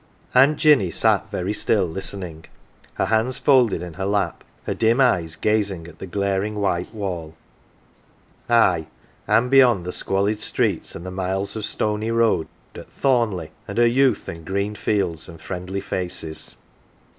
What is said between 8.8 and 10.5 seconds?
and through it, and beyond the squalid